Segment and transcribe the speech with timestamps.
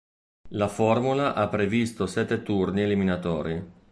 [0.53, 3.63] La formula ha previsto sette turni eliminatori.